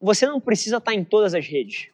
você 0.00 0.26
não 0.26 0.40
precisa 0.40 0.78
estar 0.78 0.94
em 0.94 1.04
todas 1.04 1.34
as 1.34 1.46
redes. 1.46 1.88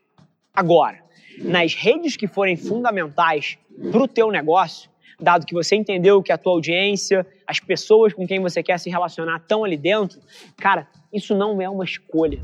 Agora, 0.54 1.02
nas 1.38 1.74
redes 1.74 2.16
que 2.16 2.28
forem 2.28 2.56
fundamentais 2.56 3.58
para 3.90 4.02
o 4.02 4.06
teu 4.06 4.30
negócio, 4.30 4.88
dado 5.20 5.44
que 5.44 5.52
você 5.52 5.74
entendeu 5.74 6.22
que 6.22 6.30
a 6.30 6.38
tua 6.38 6.52
audiência, 6.52 7.26
as 7.46 7.58
pessoas 7.58 8.14
com 8.14 8.26
quem 8.26 8.40
você 8.40 8.62
quer 8.62 8.78
se 8.78 8.88
relacionar 8.88 9.38
estão 9.38 9.64
ali 9.64 9.76
dentro, 9.76 10.20
cara, 10.56 10.86
isso 11.12 11.34
não 11.34 11.60
é 11.60 11.68
uma 11.68 11.84
escolha. 11.84 12.40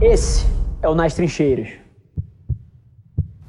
Esse 0.00 0.46
é 0.80 0.88
o 0.88 0.94
Nas 0.94 1.14
Trincheiras. 1.14 1.70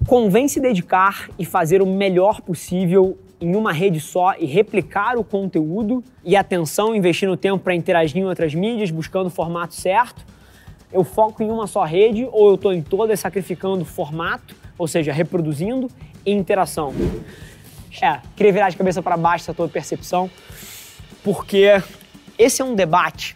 Convém 0.07 0.47
se 0.47 0.59
dedicar 0.59 1.29
e 1.37 1.45
fazer 1.45 1.81
o 1.81 1.85
melhor 1.85 2.41
possível 2.41 3.17
em 3.39 3.55
uma 3.55 3.71
rede 3.71 3.99
só 3.99 4.35
e 4.37 4.45
replicar 4.45 5.17
o 5.17 5.23
conteúdo 5.23 6.03
e 6.23 6.35
atenção, 6.35 6.95
investindo 6.95 7.35
tempo 7.35 7.63
para 7.63 7.75
interagir 7.75 8.17
em 8.17 8.25
outras 8.25 8.53
mídias, 8.53 8.91
buscando 8.91 9.27
o 9.27 9.29
formato 9.29 9.73
certo. 9.73 10.25
Eu 10.91 11.03
foco 11.03 11.43
em 11.43 11.49
uma 11.49 11.67
só 11.67 11.83
rede 11.83 12.27
ou 12.31 12.49
eu 12.49 12.55
estou 12.55 12.73
em 12.73 12.81
todas 12.81 13.19
sacrificando 13.19 13.83
formato, 13.83 14.55
ou 14.77 14.87
seja, 14.87 15.11
reproduzindo 15.11 15.89
e 16.25 16.31
interação. 16.31 16.93
É, 18.01 18.19
queria 18.35 18.51
virar 18.51 18.69
de 18.69 18.77
cabeça 18.77 19.01
para 19.01 19.15
baixo 19.17 19.43
essa 19.45 19.53
tua 19.53 19.67
percepção, 19.67 20.29
porque 21.23 21.81
esse 22.37 22.61
é 22.61 22.65
um 22.65 22.75
debate 22.75 23.35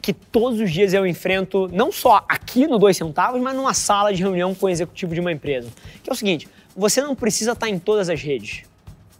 que 0.00 0.12
todos 0.14 0.58
os 0.58 0.72
dias 0.72 0.94
eu 0.94 1.06
enfrento, 1.06 1.68
não 1.70 1.92
só 1.92 2.24
aqui 2.28 2.66
no 2.66 2.78
Dois 2.78 2.96
Centavos, 2.96 3.40
mas 3.42 3.54
numa 3.54 3.74
sala 3.74 4.12
de 4.12 4.22
reunião 4.22 4.54
com 4.54 4.64
o 4.64 4.68
executivo 4.70 5.12
de 5.12 5.20
uma 5.20 5.30
empresa. 5.30 5.68
Que 6.02 6.08
é 6.08 6.12
o 6.12 6.16
seguinte: 6.16 6.48
você 6.74 7.02
não 7.02 7.14
precisa 7.14 7.52
estar 7.52 7.68
em 7.68 7.78
todas 7.78 8.08
as 8.08 8.22
redes. 8.22 8.62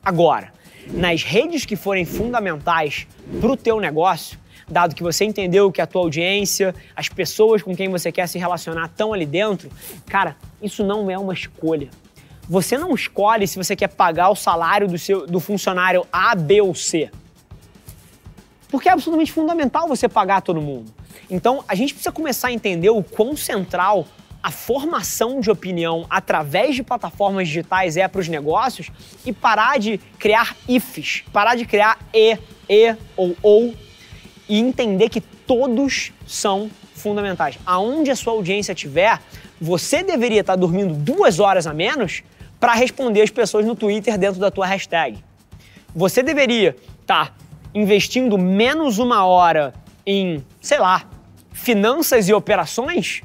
Agora, 0.09 0.55
nas 0.87 1.23
redes 1.23 1.67
que 1.67 1.77
forem 1.77 2.07
fundamentais 2.07 3.07
para 3.43 3.53
o 3.53 3.55
teu 3.55 3.79
negócio, 3.79 4.39
dado 4.67 4.95
que 4.95 5.03
você 5.03 5.27
entendeu 5.27 5.71
que 5.71 5.83
a 5.83 5.87
tua 5.87 6.01
audiência, 6.01 6.75
as 6.97 7.11
pessoas 7.11 7.63
com 7.63 7.77
quem 7.77 7.91
você 7.91 8.11
quer 8.11 8.27
se 8.27 8.39
relacionar 8.39 8.87
estão 8.87 9.13
ali 9.13 9.27
dentro, 9.27 9.69
cara, 10.07 10.35
isso 10.63 10.83
não 10.83 11.11
é 11.11 11.19
uma 11.19 11.35
escolha. 11.35 11.91
Você 12.49 12.79
não 12.79 12.95
escolhe 12.95 13.47
se 13.47 13.59
você 13.59 13.77
quer 13.77 13.89
pagar 13.89 14.31
o 14.31 14.35
salário 14.35 14.89
do, 14.89 14.97
seu, 14.97 15.27
do 15.27 15.41
funcionário 15.41 16.07
A, 16.11 16.35
B 16.35 16.63
ou 16.63 16.75
C. 16.75 17.11
Porque 18.71 18.89
é 18.89 18.93
absolutamente 18.93 19.31
fundamental 19.31 19.87
você 19.87 20.09
pagar 20.09 20.41
todo 20.41 20.59
mundo. 20.59 20.91
Então, 21.29 21.63
a 21.69 21.75
gente 21.75 21.93
precisa 21.93 22.13
começar 22.13 22.49
a 22.49 22.53
entender 22.53 22.89
o 22.89 23.03
quão 23.03 23.37
central 23.37 24.07
a 24.43 24.51
formação 24.51 25.41
de 25.41 25.51
opinião 25.51 26.07
através 26.09 26.77
de 26.77 26.83
plataformas 26.83 27.49
digitais 27.49 27.97
é 27.97 28.07
para 28.07 28.21
os 28.21 28.29
negócios 28.29 28.91
e 29.27 29.33
parar 29.33 29.79
de 29.79 29.99
criar 30.19 30.57
ifs, 30.69 31.25
parar 31.33 31.57
de 31.57 31.65
criar 31.65 31.99
e, 32.15 32.39
e 32.69 32.97
ou 33.17 33.37
ou 33.43 33.75
e 34.49 34.59
entender 34.59 35.09
que 35.09 35.21
todos 35.21 36.13
são 36.27 36.71
fundamentais. 36.95 37.59
Aonde 37.67 38.11
a 38.11 38.17
sua 38.17 38.33
audiência 38.33 38.73
estiver, 38.73 39.21
você 39.61 40.03
deveria 40.03 40.41
estar 40.41 40.57
dormindo 40.57 40.95
duas 40.95 41.41
horas 41.41 41.67
a 41.67 41.75
menos 41.75 42.23
para 42.61 42.75
responder 42.75 43.23
as 43.23 43.31
pessoas 43.31 43.67
no 43.67 43.75
Twitter 43.75 44.17
dentro 44.19 44.41
da 44.41 44.51
tua 44.51 44.67
hashtag. 44.67 45.23
Você 45.95 46.23
deveria 46.23 46.77
estar 47.01 47.37
investindo 47.75 48.39
menos 48.39 48.99
uma 48.99 49.25
hora 49.25 49.75
em, 50.07 50.45
sei 50.61 50.79
lá, 50.79 51.05
finanças 51.53 52.29
e 52.29 52.33
operações 52.33 53.23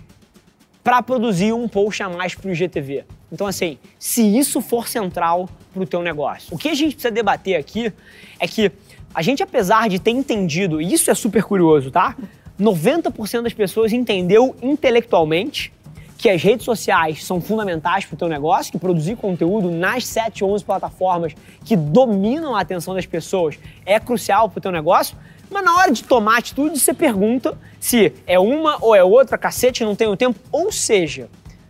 para 0.84 1.02
produzir 1.02 1.54
um 1.54 1.68
post 1.68 2.04
a 2.04 2.10
mais 2.10 2.36
para 2.36 2.50
o 2.50 2.52
IGTV. 2.52 3.06
Então, 3.32 3.48
assim, 3.48 3.78
se 3.98 4.22
isso 4.38 4.62
for 4.62 4.88
central 4.88 5.50
para 5.74 5.82
o 5.82 5.86
teu 5.86 6.02
negócio, 6.02 6.54
o 6.54 6.58
que 6.58 6.70
a 6.70 6.74
gente 6.74 6.94
precisa 6.96 7.12
debater 7.12 7.56
aqui 7.56 7.92
é 8.40 8.48
que 8.48 8.72
a 9.14 9.22
gente, 9.22 9.42
apesar 9.42 9.88
de 9.90 10.00
ter 10.00 10.12
entendido, 10.12 10.82
e 10.82 10.94
isso 10.94 11.10
é 11.10 11.14
super 11.14 11.44
curioso, 11.44 11.90
tá? 11.90 12.16
90% 12.60 13.44
das 13.44 13.54
pessoas 13.54 13.94
entendeu 13.94 14.56
intelectualmente 14.62 15.72
que 16.18 16.30
as 16.30 16.42
redes 16.42 16.64
sociais 16.64 17.24
são 17.26 17.42
fundamentais 17.42 18.06
para 18.06 18.16
o 18.16 18.18
teu 18.18 18.30
negócio, 18.30 18.72
que 18.72 18.78
produzir 18.78 19.16
conteúdo 19.16 19.70
nas 19.70 20.06
7, 20.06 20.44
11 20.44 20.64
plataformas 20.64 21.34
que 21.66 21.76
dominam 21.76 22.56
a 22.56 22.62
atenção 22.62 22.94
das 22.94 23.06
pessoas 23.06 23.60
é 23.86 24.00
crucial 24.00 24.50
para 24.50 24.60
o 24.60 24.62
teu 24.62 24.72
negócio, 24.72 25.18
mas 25.54 25.64
na 25.64 25.78
hora 25.78 25.92
de 25.92 26.04
tomar 26.04 26.40
atitude, 26.40 26.80
você 26.80 26.94
pergunta 26.94 27.58
se 27.80 28.12
é 28.26 28.40
uma 28.40 28.78
ou 28.82 28.96
é 28.96 29.04
outra, 29.04 29.38
cacete, 29.38 29.86
não 29.86 29.96
tenho 29.96 30.18
tempo. 30.18 30.40
Ou 30.52 30.72
seja, 30.72 31.30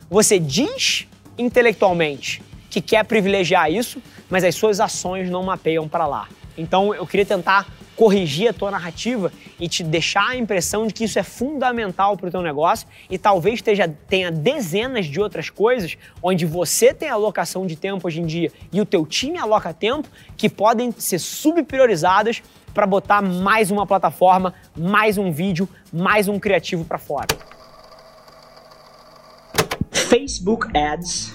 você 0.09 0.39
diz 0.39 1.07
intelectualmente 1.37 2.41
que 2.69 2.81
quer 2.81 3.03
privilegiar 3.03 3.69
isso, 3.71 4.01
mas 4.29 4.43
as 4.43 4.55
suas 4.55 4.79
ações 4.79 5.29
não 5.29 5.43
mapeiam 5.43 5.87
para 5.87 6.07
lá. 6.07 6.27
Então 6.57 6.93
eu 6.93 7.05
queria 7.05 7.25
tentar 7.25 7.67
corrigir 7.95 8.49
a 8.49 8.53
tua 8.53 8.71
narrativa 8.71 9.31
e 9.59 9.67
te 9.67 9.83
deixar 9.83 10.29
a 10.29 10.35
impressão 10.35 10.87
de 10.87 10.93
que 10.93 11.03
isso 11.03 11.19
é 11.19 11.23
fundamental 11.23 12.17
para 12.17 12.27
o 12.27 12.31
teu 12.31 12.41
negócio 12.41 12.87
e 13.09 13.17
talvez 13.17 13.55
esteja, 13.55 13.87
tenha 14.07 14.31
dezenas 14.31 15.05
de 15.05 15.21
outras 15.21 15.49
coisas 15.49 15.95
onde 16.21 16.45
você 16.45 16.93
tem 16.93 17.09
alocação 17.09 17.67
de 17.67 17.75
tempo 17.75 18.07
hoje 18.07 18.21
em 18.21 18.25
dia 18.25 18.51
e 18.71 18.81
o 18.81 18.85
teu 18.85 19.05
time 19.05 19.37
aloca 19.37 19.73
tempo 19.73 20.07
que 20.35 20.49
podem 20.49 20.91
ser 20.91 21.19
subpriorizadas 21.19 22.41
para 22.73 22.87
botar 22.87 23.21
mais 23.21 23.71
uma 23.71 23.85
plataforma, 23.85 24.53
mais 24.75 25.17
um 25.17 25.31
vídeo, 25.31 25.67
mais 25.91 26.27
um 26.27 26.39
criativo 26.39 26.83
para 26.83 26.97
fora. 26.97 27.27
Facebook 29.91 30.67
Ads 30.77 31.33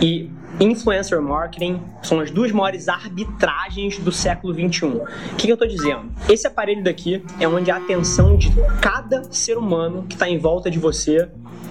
e 0.00 0.30
influencer 0.60 1.20
marketing 1.20 1.80
são 2.02 2.20
as 2.20 2.30
duas 2.30 2.52
maiores 2.52 2.88
arbitragens 2.88 3.98
do 3.98 4.12
século 4.12 4.52
21. 4.52 4.96
O 4.98 5.06
que, 5.36 5.46
que 5.46 5.50
eu 5.50 5.54
estou 5.54 5.66
dizendo? 5.66 6.10
Esse 6.28 6.46
aparelho 6.46 6.84
daqui 6.84 7.24
é 7.38 7.48
onde 7.48 7.70
a 7.70 7.76
atenção 7.76 8.36
de 8.36 8.50
cada 8.80 9.24
ser 9.32 9.56
humano 9.56 10.04
que 10.06 10.14
está 10.14 10.28
em 10.28 10.38
volta 10.38 10.70
de 10.70 10.78
você 10.78 11.28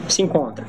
se 0.08 0.22
encontra. 0.22 0.66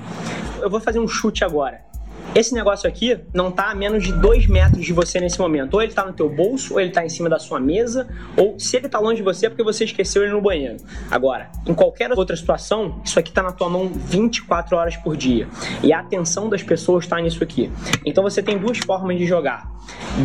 Eu 0.61 0.69
vou 0.69 0.81
fazer 0.81 1.01
um 1.01 1.09
chute 1.09 1.45
agora. 1.45 1.90
Esse 2.33 2.55
negócio 2.55 2.89
aqui 2.89 3.19
não 3.35 3.49
está 3.49 3.71
a 3.71 3.75
menos 3.75 4.05
de 4.05 4.13
2 4.13 4.47
metros 4.47 4.85
de 4.85 4.93
você 4.93 5.19
nesse 5.19 5.39
momento. 5.39 5.75
Ou 5.75 5.83
ele 5.83 5.91
está 5.91 6.05
no 6.05 6.13
teu 6.13 6.29
bolso, 6.29 6.75
ou 6.75 6.81
ele 6.81 6.91
está 6.91 7.05
em 7.05 7.09
cima 7.09 7.29
da 7.29 7.39
sua 7.39 7.59
mesa, 7.59 8.09
ou 8.37 8.59
se 8.59 8.77
ele 8.77 8.87
está 8.87 9.01
longe 9.01 9.17
de 9.17 9.23
você 9.23 9.47
é 9.47 9.49
porque 9.49 9.65
você 9.65 9.85
esqueceu 9.85 10.23
ele 10.23 10.33
no 10.33 10.41
banheiro. 10.41 10.77
Agora, 11.11 11.51
em 11.67 11.75
qualquer 11.75 12.13
outra 12.13 12.37
situação, 12.37 13.01
isso 13.05 13.19
aqui 13.19 13.31
está 13.31 13.43
na 13.43 13.51
tua 13.51 13.69
mão 13.69 13.89
24 13.93 14.77
horas 14.77 14.97
por 14.97 15.17
dia. 15.17 15.49
E 15.83 15.93
a 15.93 16.01
atenção 16.01 16.49
das 16.49 16.63
pessoas 16.63 17.05
está 17.05 17.21
nisso 17.21 17.43
aqui. 17.43 17.71
Então 18.07 18.23
você 18.23 18.43
tem 18.43 18.57
duas 18.59 18.79
formas 18.79 19.19
de 19.19 19.27
jogar. 19.27 19.69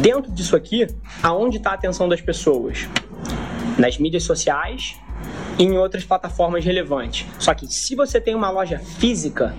Dentro 0.02 0.32
disso 0.32 0.56
aqui, 0.56 0.86
aonde 1.24 1.58
está 1.58 1.72
a 1.72 1.74
atenção 1.74 2.08
das 2.08 2.22
pessoas? 2.22 2.88
Nas 3.80 3.98
mídias 3.98 4.24
sociais 4.24 4.96
em 5.58 5.78
outras 5.78 6.04
plataformas 6.04 6.64
relevantes. 6.64 7.26
Só 7.40 7.54
que 7.54 7.68
se 7.68 7.96
você 7.96 8.20
tem 8.20 8.36
uma 8.36 8.50
loja 8.50 8.80
física, 8.80 9.56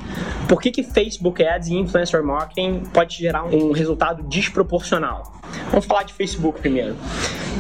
por 0.49 0.61
que, 0.61 0.71
que 0.71 0.83
Facebook 0.83 1.45
Ads 1.45 1.69
e 1.69 1.75
Influencer 1.75 2.23
Marketing 2.23 2.83
pode 2.93 3.17
gerar 3.17 3.45
um 3.45 3.73
resultado 3.73 4.23
desproporcional? 4.25 5.41
Vamos 5.71 5.87
falar 5.87 6.03
de 6.03 6.13
Facebook 6.13 6.61
primeiro. 6.61 6.97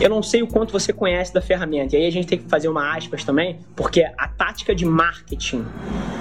Eu 0.01 0.11
não 0.11 0.23
sei 0.23 0.43
o 0.43 0.47
quanto 0.47 0.73
você 0.73 0.93
conhece 0.93 1.33
da 1.33 1.41
ferramenta, 1.41 1.97
e 1.97 2.01
aí 2.01 2.07
a 2.07 2.13
gente 2.13 2.27
tem 2.27 2.39
que 2.39 2.49
fazer 2.49 2.69
uma 2.69 2.95
aspas 2.95 3.25
também, 3.25 3.61
porque 3.75 4.05
a 4.19 4.29
tática 4.29 4.75
de 4.75 4.85
marketing 4.85 5.65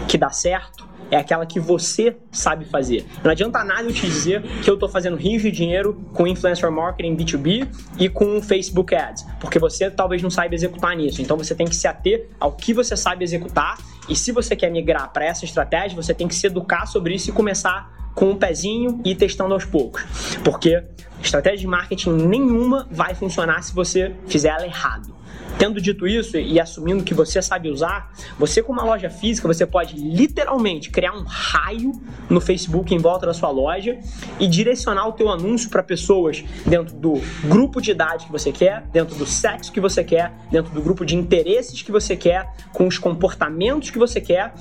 que 0.07 0.17
dá 0.17 0.29
certo 0.29 0.94
é 1.11 1.17
aquela 1.17 1.45
que 1.45 1.59
você 1.59 2.15
sabe 2.31 2.65
fazer. 2.65 3.05
Não 3.23 3.31
adianta 3.31 3.63
nada 3.63 3.83
eu 3.83 3.93
te 3.93 4.05
dizer 4.05 4.41
que 4.63 4.69
eu 4.69 4.75
estou 4.75 4.89
fazendo 4.89 5.15
rios 5.15 5.41
de 5.41 5.51
dinheiro 5.51 5.93
com 6.13 6.27
influencer 6.27 6.71
marketing 6.71 7.15
B2B 7.15 7.67
e 7.99 8.09
com 8.09 8.41
Facebook 8.41 8.93
Ads, 8.93 9.25
porque 9.39 9.59
você 9.59 9.89
talvez 9.89 10.21
não 10.21 10.29
saiba 10.29 10.55
executar 10.55 10.95
nisso. 10.95 11.21
Então 11.21 11.37
você 11.37 11.53
tem 11.53 11.67
que 11.67 11.75
se 11.75 11.87
ater 11.87 12.29
ao 12.39 12.51
que 12.51 12.73
você 12.73 12.95
sabe 12.95 13.23
executar 13.23 13.77
e 14.07 14.15
se 14.15 14.31
você 14.31 14.55
quer 14.55 14.69
migrar 14.69 15.11
para 15.11 15.25
essa 15.25 15.45
estratégia, 15.45 15.95
você 15.95 16.13
tem 16.13 16.27
que 16.27 16.35
se 16.35 16.45
educar 16.47 16.85
sobre 16.85 17.15
isso 17.15 17.29
e 17.29 17.33
começar 17.33 17.94
com 18.15 18.31
um 18.31 18.35
pezinho 18.35 19.01
e 19.03 19.13
testando 19.13 19.53
aos 19.53 19.65
poucos. 19.65 20.03
Porque 20.43 20.81
estratégia 21.21 21.59
de 21.59 21.67
marketing 21.67 22.11
nenhuma 22.11 22.87
vai 22.89 23.13
funcionar 23.13 23.61
se 23.61 23.73
você 23.73 24.13
fizer 24.27 24.49
ela 24.49 24.65
errado. 24.65 25.13
Tendo 25.57 25.79
dito 25.79 26.05
isso 26.05 26.37
e 26.37 26.59
assumindo 26.59 27.03
que 27.03 27.13
você 27.13 27.41
sabe 27.41 27.69
usar, 27.69 28.11
você 28.37 28.61
com 28.61 28.73
uma 28.73 28.83
loja 28.83 29.09
física, 29.09 29.47
você 29.47 29.65
pode 29.65 29.95
literalmente 29.95 30.89
criar 30.89 31.13
um 31.13 31.23
raio 31.23 31.93
no 32.29 32.41
Facebook 32.41 32.93
em 32.93 32.97
volta 32.97 33.25
da 33.25 33.33
sua 33.33 33.49
loja 33.49 33.97
e 34.37 34.47
direcionar 34.47 35.07
o 35.07 35.13
teu 35.13 35.29
anúncio 35.29 35.69
para 35.69 35.81
pessoas 35.81 36.43
dentro 36.65 36.93
do 36.95 37.21
grupo 37.45 37.81
de 37.81 37.91
idade 37.91 38.25
que 38.25 38.31
você 38.31 38.51
quer, 38.51 38.85
dentro 38.91 39.15
do 39.15 39.25
sexo 39.25 39.71
que 39.71 39.79
você 39.79 40.03
quer, 40.03 40.33
dentro 40.51 40.73
do 40.73 40.81
grupo 40.81 41.05
de 41.05 41.15
interesses 41.15 41.81
que 41.81 41.91
você 41.91 42.17
quer, 42.17 42.53
com 42.73 42.85
os 42.85 42.97
comportamentos 42.97 43.89
que 43.89 43.97
você 43.97 44.19
quer 44.19 44.53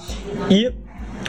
e 0.49 0.73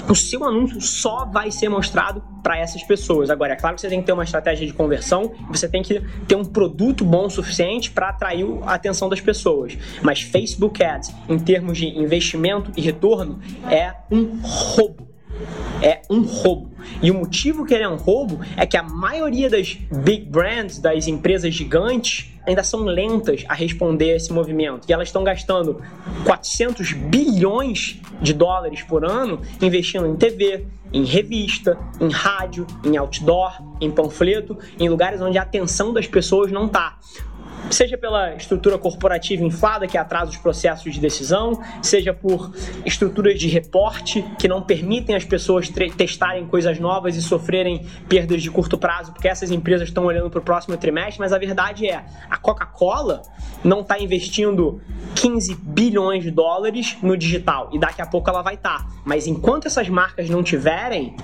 o 0.10 0.16
seu 0.16 0.44
anúncio 0.44 0.80
só 0.82 1.26
vai 1.26 1.52
ser 1.52 1.70
mostrado 1.70 2.24
para 2.44 2.58
essas 2.58 2.84
pessoas. 2.84 3.30
Agora, 3.30 3.54
é 3.54 3.56
claro 3.56 3.76
que 3.76 3.82
você 3.82 3.90
tem 3.90 4.00
que 4.00 4.06
ter 4.06 4.14
uma 4.14 4.24
estratégia 4.24 4.68
de 4.68 4.74
conversão, 4.74 5.34
você 5.50 5.68
tem 5.68 5.82
que 5.82 6.02
ter 6.28 6.36
um 6.36 6.46
produto 6.46 7.04
bom 7.04 7.26
o 7.26 7.30
suficiente 7.30 7.92
para 7.92 8.10
atrair 8.10 8.46
a 8.64 8.74
atenção 8.74 9.10
das 9.10 9.22
pessoas. 9.22 9.78
Mas 10.02 10.22
Facebook 10.22 10.84
Ads, 10.84 11.14
em 11.28 11.40
termos 11.40 11.78
de 11.78 11.88
investimento 11.88 12.72
e 12.78 12.82
retorno, 12.82 13.40
é 13.70 13.94
um 14.12 14.40
roubo. 14.42 15.08
É 15.82 16.02
um 16.10 16.22
roubo. 16.22 16.72
E 17.02 17.12
o 17.12 17.14
motivo 17.14 17.66
que 17.66 17.74
ele 17.74 17.84
é 17.84 17.90
um 17.90 17.96
roubo 17.96 18.40
é 18.56 18.66
que 18.66 18.78
a 18.78 18.84
maioria 18.84 19.50
das 19.50 19.78
big 19.92 20.26
brands, 20.26 20.80
das 20.80 21.08
empresas 21.08 21.54
gigantes, 21.54 22.32
ainda 22.46 22.64
são 22.64 22.84
lentas 22.84 23.44
a 23.48 23.54
responder 23.54 24.14
a 24.14 24.16
esse 24.16 24.32
movimento. 24.32 24.88
E 24.88 24.94
elas 24.94 25.08
estão 25.08 25.24
gastando 25.24 25.82
400 26.26 26.94
bilhões 26.94 28.00
de 28.22 28.34
dólares 28.34 28.84
por 28.84 29.04
ano 29.04 29.42
investindo 29.62 30.06
em 30.08 30.16
TV, 30.16 30.66
em 30.94 31.04
revista, 31.04 31.78
em 32.00 32.10
rádio, 32.10 32.66
em 32.84 32.96
outdoor, 32.98 33.62
em 33.82 33.92
panfleto, 33.92 34.58
em 34.80 34.88
lugares 34.88 35.20
onde 35.22 35.38
a 35.38 35.42
atenção 35.42 35.92
das 35.92 36.08
pessoas 36.08 36.52
não 36.52 36.68
está 36.68 36.98
seja 37.70 37.98
pela 37.98 38.36
estrutura 38.36 38.78
corporativa 38.78 39.44
inflada 39.44 39.88
que 39.88 39.98
atrasa 39.98 40.32
os 40.32 40.38
processos 40.38 40.94
de 40.94 41.00
decisão, 41.00 41.62
seja 41.82 42.14
por 42.14 42.54
estruturas 42.86 43.40
de 43.40 43.48
reporte 43.48 44.24
que 44.40 44.48
não 44.48 44.62
permitem 44.62 45.16
as 45.16 45.24
pessoas 45.24 45.70
testarem 45.70 46.46
coisas 46.48 46.80
novas 46.80 47.16
e 47.16 47.22
sofrerem 47.22 47.86
perdas 48.08 48.42
de 48.42 48.52
curto 48.52 48.78
prazo, 48.78 49.12
porque 49.14 49.28
essas 49.28 49.52
empresas 49.52 49.88
estão 49.88 50.06
olhando 50.06 50.30
para 50.30 50.40
o 50.40 50.44
próximo 50.44 50.78
trimestre, 50.78 51.20
mas 51.20 51.34
a 51.34 51.38
verdade 51.38 51.88
é, 51.88 52.04
a 52.30 52.38
Coca-Cola 52.38 53.22
não 53.64 53.82
está 53.82 54.00
investindo 54.00 54.82
15 55.16 55.56
bilhões 55.56 56.24
de 56.24 56.32
dólares 56.32 56.98
no 57.02 57.18
digital 57.18 57.70
e 57.74 57.80
daqui 57.80 58.02
a 58.02 58.06
pouco 58.06 58.30
ela 58.30 58.42
vai 58.42 58.56
estar. 58.56 58.80
Tá. 58.80 58.88
Mas 59.04 59.28
enquanto 59.28 59.68
essas 59.68 59.88
marcas 59.88 60.30
não 60.30 60.44
tiverem, 60.44 61.16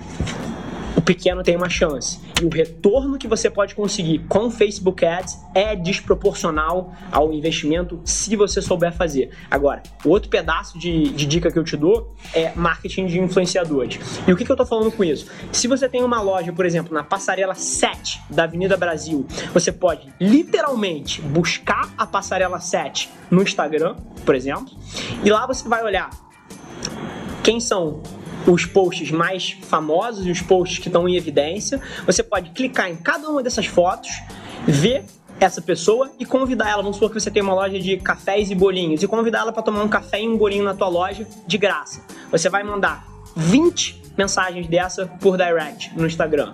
o 1.01 1.03
pequeno 1.03 1.41
tem 1.41 1.55
uma 1.55 1.67
chance. 1.67 2.19
E 2.39 2.45
o 2.45 2.49
retorno 2.49 3.17
que 3.17 3.27
você 3.27 3.49
pode 3.49 3.73
conseguir 3.73 4.19
com 4.29 4.51
Facebook 4.51 5.03
Ads 5.03 5.39
é 5.55 5.75
desproporcional 5.75 6.93
ao 7.11 7.33
investimento 7.33 7.99
se 8.05 8.35
você 8.35 8.61
souber 8.61 8.93
fazer. 8.93 9.31
Agora, 9.49 9.81
outro 10.05 10.29
pedaço 10.29 10.77
de, 10.77 11.09
de 11.09 11.25
dica 11.25 11.51
que 11.51 11.57
eu 11.57 11.63
te 11.63 11.75
dou 11.75 12.13
é 12.35 12.53
marketing 12.55 13.07
de 13.07 13.19
influenciadores. 13.19 13.99
E 14.27 14.31
o 14.31 14.37
que, 14.37 14.45
que 14.45 14.51
eu 14.51 14.53
estou 14.53 14.65
falando 14.65 14.91
com 14.91 15.03
isso? 15.03 15.25
Se 15.51 15.67
você 15.67 15.89
tem 15.89 16.03
uma 16.03 16.21
loja, 16.21 16.53
por 16.53 16.67
exemplo, 16.67 16.93
na 16.93 17.03
passarela 17.03 17.55
7 17.55 18.21
da 18.29 18.43
Avenida 18.43 18.77
Brasil, 18.77 19.25
você 19.51 19.71
pode 19.71 20.07
literalmente 20.19 21.19
buscar 21.19 21.91
a 21.97 22.05
passarela 22.05 22.59
7 22.59 23.09
no 23.31 23.41
Instagram, 23.41 23.95
por 24.23 24.35
exemplo, 24.35 24.69
e 25.23 25.31
lá 25.31 25.47
você 25.47 25.67
vai 25.67 25.83
olhar 25.83 26.11
quem 27.41 27.59
são 27.59 28.03
os 28.47 28.65
posts 28.65 29.11
mais 29.11 29.51
famosos 29.63 30.25
e 30.25 30.31
os 30.31 30.41
posts 30.41 30.79
que 30.79 30.87
estão 30.87 31.07
em 31.07 31.15
evidência. 31.15 31.79
Você 32.05 32.23
pode 32.23 32.51
clicar 32.51 32.89
em 32.89 32.95
cada 32.95 33.29
uma 33.29 33.43
dessas 33.43 33.65
fotos, 33.65 34.11
ver 34.65 35.03
essa 35.39 35.61
pessoa 35.61 36.11
e 36.19 36.25
convidar 36.25 36.69
ela. 36.69 36.83
Vamos 36.83 36.97
supor 36.97 37.09
que 37.09 37.19
você 37.19 37.31
tem 37.31 37.41
uma 37.41 37.53
loja 37.53 37.79
de 37.79 37.97
cafés 37.97 38.51
e 38.51 38.55
bolinhos 38.55 39.01
e 39.01 39.07
convidar 39.07 39.39
ela 39.39 39.51
para 39.51 39.63
tomar 39.63 39.83
um 39.83 39.89
café 39.89 40.21
e 40.21 40.27
um 40.27 40.37
bolinho 40.37 40.63
na 40.63 40.73
tua 40.73 40.87
loja 40.87 41.27
de 41.47 41.57
graça. 41.57 42.01
Você 42.31 42.49
vai 42.49 42.63
mandar 42.63 43.05
20 43.35 44.01
mensagens 44.17 44.67
dessa 44.67 45.07
por 45.19 45.37
direct 45.37 45.91
no 45.97 46.05
Instagram. 46.05 46.53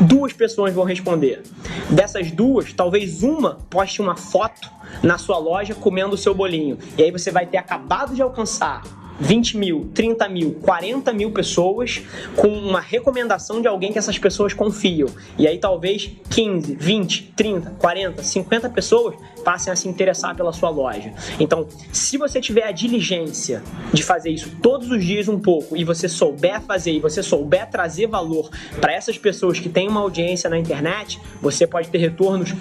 Duas 0.00 0.32
pessoas 0.32 0.72
vão 0.72 0.84
responder. 0.84 1.42
Dessas 1.90 2.30
duas, 2.30 2.72
talvez 2.72 3.22
uma 3.22 3.58
poste 3.68 4.00
uma 4.00 4.16
foto 4.16 4.70
na 5.02 5.18
sua 5.18 5.38
loja 5.38 5.74
comendo 5.74 6.14
o 6.14 6.18
seu 6.18 6.34
bolinho. 6.34 6.78
E 6.96 7.02
aí 7.02 7.10
você 7.10 7.30
vai 7.30 7.46
ter 7.46 7.56
acabado 7.56 8.14
de 8.14 8.22
alcançar 8.22 8.82
20 9.20 9.56
mil, 9.56 9.90
30 9.94 10.28
mil, 10.28 10.54
40 10.62 11.12
mil 11.12 11.30
pessoas 11.30 12.02
com 12.36 12.48
uma 12.48 12.80
recomendação 12.80 13.60
de 13.60 13.68
alguém 13.68 13.92
que 13.92 13.98
essas 13.98 14.18
pessoas 14.18 14.52
confiam. 14.52 15.08
E 15.38 15.46
aí 15.46 15.58
talvez 15.58 16.10
15, 16.30 16.74
20, 16.74 17.32
30, 17.36 17.70
40, 17.78 18.22
50 18.22 18.70
pessoas 18.70 19.14
passem 19.44 19.72
a 19.72 19.76
se 19.76 19.88
interessar 19.88 20.34
pela 20.34 20.52
sua 20.52 20.70
loja. 20.70 21.12
Então, 21.38 21.66
se 21.92 22.16
você 22.16 22.40
tiver 22.40 22.64
a 22.64 22.72
diligência 22.72 23.62
de 23.92 24.02
fazer 24.02 24.30
isso 24.30 24.50
todos 24.62 24.90
os 24.90 25.04
dias 25.04 25.28
um 25.28 25.38
pouco 25.38 25.76
e 25.76 25.84
você 25.84 26.08
souber 26.08 26.60
fazer 26.62 26.92
e 26.92 27.00
você 27.00 27.22
souber 27.22 27.68
trazer 27.68 28.06
valor 28.06 28.50
para 28.80 28.92
essas 28.92 29.18
pessoas 29.18 29.60
que 29.60 29.68
têm 29.68 29.88
uma 29.88 30.00
audiência 30.00 30.48
na 30.48 30.58
internet, 30.58 31.20
você 31.40 31.66
pode 31.66 31.88
ter 31.88 31.98
retornos 31.98 32.54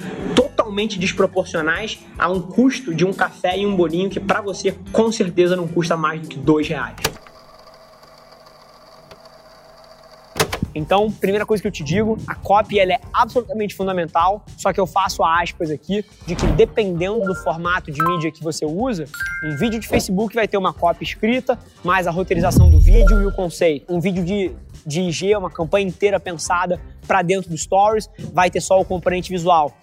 totalmente 0.74 0.98
desproporcionais 0.98 2.00
a 2.18 2.30
um 2.30 2.42
custo 2.42 2.94
de 2.96 3.06
um 3.06 3.14
café 3.14 3.58
e 3.58 3.66
um 3.66 3.76
bolinho 3.76 4.10
que 4.10 4.20
para 4.20 4.42
você 4.42 4.72
com 4.92 5.12
certeza 5.12 5.56
não 5.56 5.68
custa 5.68 5.96
mais 5.96 6.22
do 6.22 6.28
que 6.28 6.38
dois 6.38 6.68
reais. 6.68 6.96
Então, 10.76 11.12
primeira 11.12 11.46
coisa 11.46 11.62
que 11.62 11.68
eu 11.68 11.72
te 11.72 11.84
digo, 11.84 12.18
a 12.28 12.34
copy 12.34 12.80
ela 12.80 12.94
é 12.94 13.00
absolutamente 13.14 13.76
fundamental, 13.76 14.44
só 14.58 14.74
que 14.74 14.80
eu 14.80 14.88
faço 14.88 15.24
aspas 15.24 15.70
aqui 15.70 16.04
de 16.26 16.36
que 16.36 16.48
dependendo 16.48 17.20
do 17.22 17.36
formato 17.36 17.92
de 17.92 18.04
mídia 18.04 18.32
que 18.32 18.44
você 18.44 18.66
usa, 18.66 19.06
um 19.46 19.56
vídeo 19.56 19.80
de 19.80 19.88
Facebook 19.88 20.34
vai 20.34 20.48
ter 20.48 20.58
uma 20.58 20.74
copy 20.74 21.04
escrita, 21.04 21.60
mais 21.84 22.08
a 22.08 22.12
roteirização 22.12 22.72
do 22.72 22.80
vídeo 22.80 23.22
e 23.22 23.28
o 23.28 23.32
conceito. 23.32 23.94
Um 23.94 24.00
vídeo 24.00 24.26
de, 24.26 24.52
de 24.84 25.02
IG, 25.02 25.36
uma 25.36 25.52
campanha 25.52 25.88
inteira 25.88 26.20
pensada 26.20 26.82
para 27.08 27.22
dentro 27.22 27.52
do 27.52 27.58
Stories, 27.58 28.10
vai 28.34 28.50
ter 28.50 28.62
só 28.62 28.80
o 28.80 28.86
componente 28.86 29.30
visual. 29.30 29.78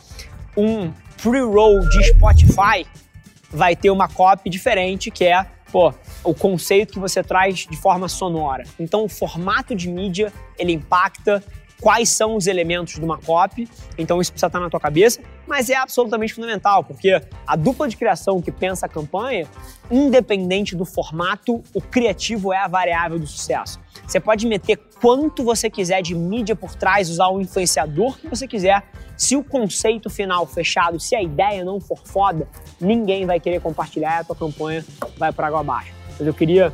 Um 0.57 0.93
pre-roll 1.23 1.81
de 1.89 2.05
Spotify 2.09 2.87
vai 3.51 3.75
ter 3.75 3.91
uma 3.91 4.09
copy 4.09 4.49
diferente, 4.49 5.11
que 5.11 5.25
é 5.25 5.47
pô, 5.71 5.93
o 6.25 6.35
conceito 6.35 6.95
que 6.95 6.99
você 6.99 7.23
traz 7.23 7.67
de 7.71 7.77
forma 7.77 8.09
sonora. 8.09 8.65
Então, 8.79 9.05
o 9.05 9.09
formato 9.09 9.75
de 9.75 9.89
mídia, 9.89 10.33
ele 10.59 10.73
impacta 10.73 11.43
quais 11.81 12.11
são 12.11 12.37
os 12.37 12.47
elementos 12.47 12.95
de 12.95 13.01
uma 13.01 13.19
copy, 13.19 13.69
então 13.97 14.21
isso 14.21 14.31
precisa 14.31 14.47
estar 14.47 14.61
na 14.61 14.69
tua 14.69 14.81
cabeça, 14.81 15.21
mas 15.47 15.71
é 15.71 15.75
absolutamente 15.75 16.35
fundamental, 16.35 16.85
porque 16.85 17.21
a 17.47 17.57
dupla 17.57 17.89
de 17.89 17.97
criação 17.97 18.41
que 18.41 18.53
pensa 18.53 18.87
a 18.87 18.89
campanha, 18.89 19.47
independente 19.91 20.77
do 20.77 20.85
formato, 20.85 21.63
o 21.75 21.81
criativo 21.81 22.53
é 22.53 22.59
a 22.59 22.69
variável 22.69 23.19
do 23.19 23.27
sucesso. 23.27 23.81
Você 24.07 24.21
pode 24.21 24.47
meter 24.47 24.77
quanto 25.01 25.43
você 25.43 25.71
quiser 25.71 26.03
de 26.03 26.15
mídia 26.15 26.55
por 26.55 26.75
trás, 26.75 27.09
usar 27.09 27.29
o 27.29 27.41
influenciador 27.41 28.19
que 28.19 28.29
você 28.29 28.47
quiser, 28.47 28.85
se 29.17 29.37
o 29.37 29.43
conceito 29.45 30.09
final 30.09 30.47
fechado, 30.47 30.99
se 31.01 31.15
a 31.15 31.23
ideia 31.23 31.65
não 31.65 31.81
for 31.81 31.99
foda, 32.05 32.49
ninguém 32.81 33.27
vai 33.27 33.41
querer 33.41 33.61
compartilhar 33.61 34.19
e 34.19 34.21
a 34.21 34.25
tua 34.25 34.37
campanha 34.37 34.85
vai 35.17 35.33
para 35.33 35.47
água 35.47 35.61
abaixo. 35.61 35.93
Mas 36.19 36.27
eu 36.27 36.35
queria 36.35 36.73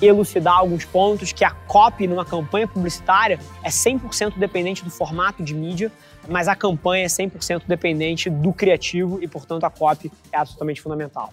elucidar 0.00 0.58
alguns 0.58 0.84
pontos 0.84 1.32
que 1.32 1.44
a 1.44 1.50
copy 1.50 2.06
numa 2.06 2.24
campanha 2.24 2.66
publicitária 2.66 3.38
é 3.62 3.68
100% 3.68 4.38
dependente 4.38 4.84
do 4.84 4.90
formato 4.90 5.42
de 5.42 5.54
mídia, 5.54 5.90
mas 6.28 6.48
a 6.48 6.56
campanha 6.56 7.04
é 7.04 7.08
100% 7.08 7.62
dependente 7.66 8.30
do 8.30 8.52
criativo 8.52 9.22
e, 9.22 9.28
portanto, 9.28 9.64
a 9.64 9.70
copy 9.70 10.10
é 10.32 10.38
absolutamente 10.38 10.80
fundamental. 10.80 11.32